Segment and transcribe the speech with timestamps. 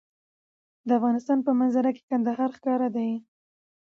[0.87, 3.09] د افغانستان په منظره کې کندهار ښکاره دی.